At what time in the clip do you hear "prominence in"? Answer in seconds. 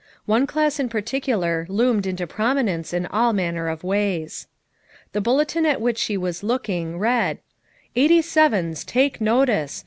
2.25-3.05